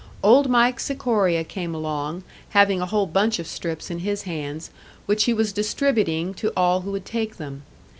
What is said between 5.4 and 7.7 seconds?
distributing to all who would take them.